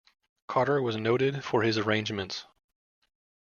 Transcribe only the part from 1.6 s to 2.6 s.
his arrangements.